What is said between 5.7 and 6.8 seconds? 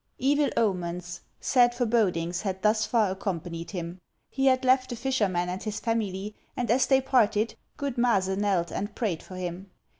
family, and